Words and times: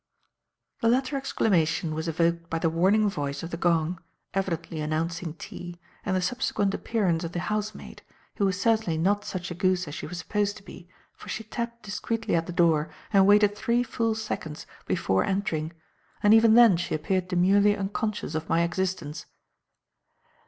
The 0.81 0.87
latter 0.89 1.15
exclamation 1.15 1.93
was 1.93 2.07
evoked 2.07 2.49
by 2.49 2.57
the 2.57 2.71
warning 2.71 3.07
voice 3.07 3.43
of 3.43 3.51
the 3.51 3.55
gong, 3.55 3.99
evidently 4.33 4.81
announcing 4.81 5.35
tea, 5.35 5.79
and 6.03 6.15
the 6.15 6.23
subsequent 6.23 6.73
appearance 6.73 7.23
of 7.23 7.33
the 7.33 7.39
housemaid; 7.41 8.01
who 8.37 8.45
was 8.47 8.59
certainly 8.59 8.97
not 8.97 9.25
such 9.25 9.51
a 9.51 9.53
goose 9.53 9.87
as 9.87 9.93
she 9.93 10.07
was 10.07 10.17
supposed 10.17 10.57
to 10.57 10.63
be, 10.63 10.89
for 11.13 11.29
she 11.29 11.43
tapped 11.43 11.83
discreetly 11.83 12.33
at 12.35 12.47
the 12.47 12.51
door 12.51 12.89
and 13.13 13.27
waited 13.27 13.55
three 13.55 13.83
full 13.83 14.15
seconds 14.15 14.65
before 14.87 15.23
entering; 15.23 15.71
and 16.23 16.33
even 16.33 16.55
then 16.55 16.77
she 16.77 16.95
appeared 16.95 17.27
demurely 17.27 17.77
unconscious 17.77 18.33
of 18.33 18.49
my 18.49 18.63
existence. 18.63 19.27